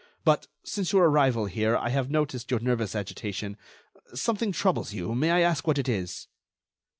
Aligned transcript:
But, 0.23 0.47
since 0.63 0.91
your 0.91 1.05
arrival 1.07 1.45
here, 1.45 1.77
I 1.77 1.89
have 1.89 2.09
noticed 2.09 2.49
your 2.49 2.59
nervous 2.59 2.95
agitation. 2.95 3.55
Something 4.15 4.51
troubles 4.51 4.93
you; 4.93 5.13
may 5.13 5.29
I 5.29 5.41
ask 5.41 5.67
what 5.67 5.77
it 5.77 5.87
is?" 5.87 6.27